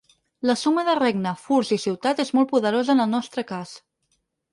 [0.49, 3.75] La suma de regne, furs i ciutat és molt poderosa en el nostre cas.